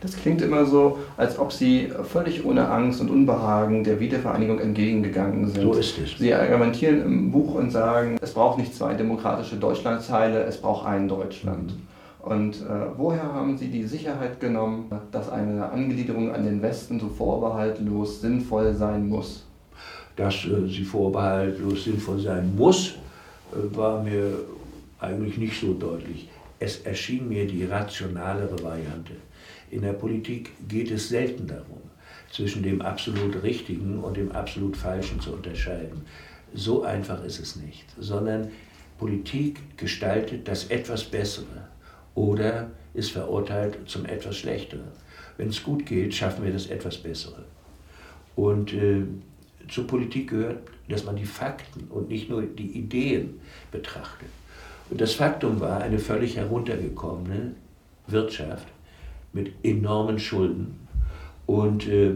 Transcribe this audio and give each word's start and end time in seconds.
Das 0.00 0.16
klingt 0.16 0.42
immer 0.42 0.64
so, 0.64 0.98
als 1.16 1.38
ob 1.38 1.52
Sie 1.52 1.90
völlig 2.04 2.44
ohne 2.44 2.68
Angst 2.68 3.00
und 3.00 3.10
Unbehagen 3.10 3.84
der 3.84 3.98
Wiedervereinigung 4.00 4.58
entgegengegangen 4.58 5.48
sind. 5.48 5.62
So 5.62 5.72
ist 5.74 5.98
es. 5.98 6.18
Sie 6.18 6.32
argumentieren 6.32 7.02
im 7.02 7.30
Buch 7.30 7.54
und 7.54 7.70
sagen, 7.70 8.16
es 8.20 8.32
braucht 8.32 8.58
nicht 8.58 8.74
zwei 8.74 8.94
demokratische 8.94 9.56
Deutschlandteile, 9.56 10.42
es 10.44 10.60
braucht 10.60 10.86
ein 10.86 11.08
Deutschland. 11.08 11.72
Mhm. 11.72 11.86
Und 12.26 12.56
äh, 12.56 12.86
woher 12.96 13.22
haben 13.22 13.56
Sie 13.56 13.68
die 13.68 13.84
Sicherheit 13.84 14.40
genommen, 14.40 14.90
dass 15.12 15.30
eine 15.30 15.70
Angliederung 15.70 16.34
an 16.34 16.44
den 16.44 16.60
Westen 16.60 16.98
so 16.98 17.08
vorbehaltlos 17.08 18.20
sinnvoll 18.20 18.74
sein 18.74 19.08
muss? 19.08 19.46
Dass 20.16 20.34
äh, 20.44 20.66
sie 20.66 20.82
vorbehaltlos 20.82 21.84
sinnvoll 21.84 22.18
sein 22.18 22.52
muss, 22.56 22.96
äh, 23.52 23.76
war 23.76 24.02
mir 24.02 24.38
eigentlich 24.98 25.38
nicht 25.38 25.60
so 25.60 25.72
deutlich. 25.74 26.28
Es 26.58 26.80
erschien 26.80 27.28
mir 27.28 27.46
die 27.46 27.64
rationalere 27.64 28.62
Variante. 28.62 29.12
In 29.70 29.82
der 29.82 29.92
Politik 29.92 30.52
geht 30.68 30.90
es 30.90 31.08
selten 31.08 31.46
darum, 31.46 31.82
zwischen 32.30 32.62
dem 32.62 32.80
absolut 32.80 33.42
Richtigen 33.42 34.02
und 34.02 34.16
dem 34.16 34.32
absolut 34.32 34.76
Falschen 34.76 35.20
zu 35.20 35.32
unterscheiden. 35.32 36.02
So 36.54 36.82
einfach 36.82 37.22
ist 37.24 37.40
es 37.40 37.56
nicht, 37.56 37.84
sondern 37.98 38.48
Politik 38.98 39.76
gestaltet 39.76 40.48
das 40.48 40.66
etwas 40.68 41.04
Bessere 41.04 41.68
oder 42.14 42.70
ist 42.94 43.10
verurteilt 43.10 43.78
zum 43.86 44.06
etwas 44.06 44.36
Schlechteren. 44.36 44.88
Wenn 45.36 45.48
es 45.48 45.62
gut 45.62 45.84
geht, 45.84 46.14
schaffen 46.14 46.44
wir 46.44 46.52
das 46.52 46.68
etwas 46.68 46.96
Bessere. 46.96 47.44
Und 48.34 48.72
äh, 48.72 49.02
zur 49.68 49.86
Politik 49.86 50.30
gehört, 50.30 50.68
dass 50.88 51.04
man 51.04 51.16
die 51.16 51.26
Fakten 51.26 51.88
und 51.90 52.08
nicht 52.08 52.30
nur 52.30 52.42
die 52.42 52.78
Ideen 52.78 53.40
betrachtet. 53.70 54.28
Und 54.90 55.00
das 55.00 55.14
Faktum 55.14 55.60
war 55.60 55.80
eine 55.82 55.98
völlig 55.98 56.36
heruntergekommene 56.36 57.52
Wirtschaft 58.06 58.68
mit 59.32 59.52
enormen 59.62 60.18
Schulden 60.18 60.86
und 61.46 61.88
äh, 61.88 62.12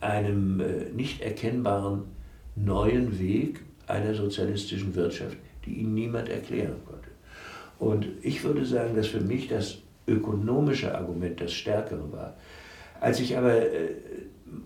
einem 0.00 0.60
äh, 0.60 0.90
nicht 0.94 1.20
erkennbaren 1.20 2.04
neuen 2.56 3.18
Weg 3.18 3.60
einer 3.86 4.14
sozialistischen 4.14 4.94
Wirtschaft, 4.94 5.36
die 5.64 5.74
ihnen 5.74 5.94
niemand 5.94 6.28
erklären 6.28 6.76
konnte. 6.86 7.08
Und 7.78 8.06
ich 8.22 8.42
würde 8.42 8.64
sagen, 8.64 8.96
dass 8.96 9.06
für 9.06 9.20
mich 9.20 9.48
das 9.48 9.78
ökonomische 10.06 10.96
Argument 10.96 11.40
das 11.40 11.52
stärkere 11.52 12.10
war. 12.12 12.34
Als 13.00 13.20
ich 13.20 13.36
aber 13.36 13.54
äh, 13.54 13.90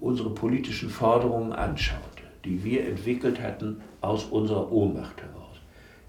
unsere 0.00 0.30
politischen 0.30 0.88
Forderungen 0.88 1.52
anschaute, 1.52 2.00
die 2.44 2.62
wir 2.64 2.86
entwickelt 2.86 3.40
hatten 3.40 3.80
aus 4.00 4.24
unserer 4.24 4.70
Ohnmacht 4.72 5.20
heraus. 5.20 5.41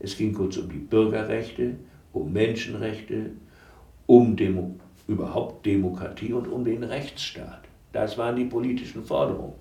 Es 0.03 0.15
ging 0.15 0.33
kurz 0.33 0.57
um 0.57 0.69
die 0.69 0.77
Bürgerrechte, 0.77 1.77
um 2.11 2.31
Menschenrechte, 2.31 3.31
um 4.05 4.35
Demo 4.35 4.75
überhaupt 5.07 5.65
Demokratie 5.65 6.33
und 6.33 6.47
um 6.47 6.63
den 6.63 6.83
Rechtsstaat. 6.83 7.63
Das 7.91 8.19
waren 8.19 8.35
die 8.35 8.45
politischen 8.45 9.03
Forderungen. 9.03 9.55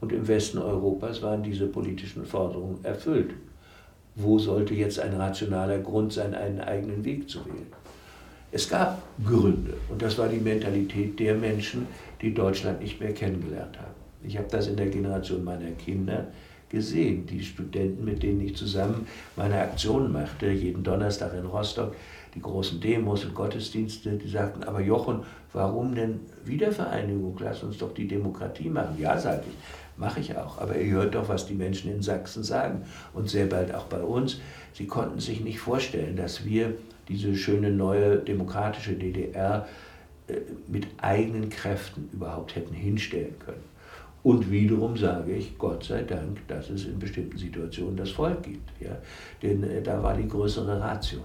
Und 0.00 0.12
im 0.12 0.26
Westen 0.26 0.58
Europas 0.58 1.20
waren 1.20 1.42
diese 1.42 1.66
politischen 1.66 2.24
Forderungen 2.24 2.82
erfüllt 2.82 3.34
wo 4.16 4.38
sollte 4.38 4.74
jetzt 4.74 4.98
ein 4.98 5.14
rationaler 5.14 5.78
Grund 5.78 6.12
sein, 6.12 6.34
einen 6.34 6.60
eigenen 6.60 7.04
Weg 7.04 7.28
zu 7.28 7.44
wählen. 7.44 7.66
Es 8.50 8.68
gab 8.68 9.02
Gründe 9.22 9.74
und 9.90 10.00
das 10.00 10.16
war 10.16 10.28
die 10.28 10.40
Mentalität 10.40 11.20
der 11.20 11.34
Menschen, 11.34 11.86
die 12.22 12.32
Deutschland 12.32 12.80
nicht 12.80 12.98
mehr 12.98 13.12
kennengelernt 13.12 13.78
haben. 13.78 13.94
Ich 14.24 14.38
habe 14.38 14.48
das 14.50 14.68
in 14.68 14.76
der 14.76 14.86
Generation 14.86 15.44
meiner 15.44 15.70
Kinder 15.72 16.28
gesehen, 16.68 17.26
die 17.26 17.42
Studenten, 17.42 18.04
mit 18.04 18.22
denen 18.22 18.40
ich 18.40 18.56
zusammen 18.56 19.06
meine 19.36 19.58
Aktionen 19.58 20.12
machte, 20.12 20.50
jeden 20.50 20.82
Donnerstag 20.82 21.34
in 21.34 21.46
Rostock, 21.46 21.94
die 22.34 22.40
großen 22.40 22.80
Demos 22.80 23.24
und 23.24 23.34
Gottesdienste, 23.34 24.10
die 24.18 24.28
sagten, 24.28 24.64
aber 24.64 24.80
Jochen, 24.80 25.20
warum 25.52 25.94
denn 25.94 26.20
Wiedervereinigung? 26.44 27.36
Lass 27.40 27.62
uns 27.62 27.78
doch 27.78 27.94
die 27.94 28.06
Demokratie 28.06 28.68
machen. 28.68 28.96
Ja, 28.98 29.18
sage 29.18 29.44
ich, 29.48 29.54
Mache 29.96 30.20
ich 30.20 30.36
auch. 30.36 30.58
Aber 30.58 30.76
ihr 30.76 30.92
hört 30.92 31.14
doch, 31.14 31.28
was 31.28 31.46
die 31.46 31.54
Menschen 31.54 31.90
in 31.90 32.02
Sachsen 32.02 32.44
sagen 32.44 32.84
und 33.14 33.30
sehr 33.30 33.46
bald 33.46 33.74
auch 33.74 33.84
bei 33.84 34.00
uns. 34.00 34.40
Sie 34.74 34.86
konnten 34.86 35.20
sich 35.20 35.40
nicht 35.40 35.58
vorstellen, 35.58 36.16
dass 36.16 36.44
wir 36.44 36.74
diese 37.08 37.34
schöne 37.34 37.70
neue 37.70 38.18
demokratische 38.18 38.92
DDR 38.92 39.66
äh, 40.28 40.34
mit 40.68 40.86
eigenen 40.98 41.48
Kräften 41.48 42.10
überhaupt 42.12 42.56
hätten 42.56 42.74
hinstellen 42.74 43.38
können. 43.38 43.62
Und 44.22 44.50
wiederum 44.50 44.96
sage 44.96 45.32
ich, 45.32 45.56
Gott 45.56 45.84
sei 45.84 46.02
Dank, 46.02 46.46
dass 46.48 46.70
es 46.70 46.86
in 46.86 46.98
bestimmten 46.98 47.38
Situationen 47.38 47.96
das 47.96 48.10
Volk 48.10 48.42
gibt. 48.42 48.70
Ja? 48.80 48.96
Denn 49.42 49.62
äh, 49.62 49.82
da 49.82 50.02
war 50.02 50.16
die 50.16 50.26
größere 50.26 50.80
Ratio. 50.80 51.20